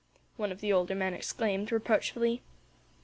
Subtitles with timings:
[0.35, 2.41] one of the older men exclaimed, reproachfully.